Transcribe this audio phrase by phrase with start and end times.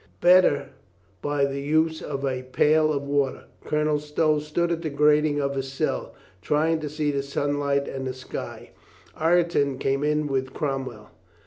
[0.19, 0.69] The better
[1.21, 3.43] by the use of a pail of water.
[3.63, 8.07] Colonel Stow stood at the grating of his cell, trying to see the sunlight and
[8.07, 8.71] the sky.
[9.15, 11.11] Ireton came in with Cromwell.